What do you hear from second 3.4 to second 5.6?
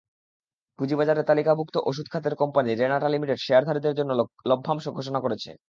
শেয়ারধারীদের জন্য লভ্যাংশ ঘোষণা করেছে।